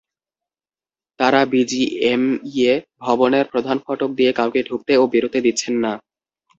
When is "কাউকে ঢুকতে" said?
4.33-4.93